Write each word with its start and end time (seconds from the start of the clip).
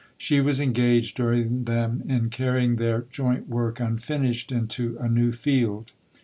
She 0.17 0.41
was 0.41 0.59
engaged 0.59 1.15
during 1.15 1.65
them 1.65 2.01
in 2.07 2.31
carrying 2.31 2.77
their 2.77 3.05
"joint 3.11 3.47
work 3.47 3.79
unfinished" 3.79 4.51
into 4.51 4.97
a 4.97 5.07
new 5.07 5.31
field. 5.31 5.91